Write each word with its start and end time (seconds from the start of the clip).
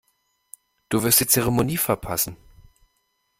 Du 0.89 1.03
wirst 1.03 1.19
die 1.19 1.27
Zeremonie 1.27 1.77
verpassen. 1.77 2.35